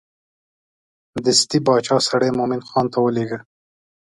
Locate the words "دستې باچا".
1.25-1.97